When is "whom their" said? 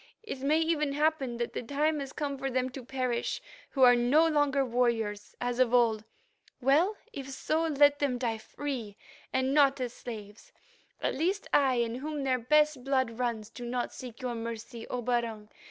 11.93-12.39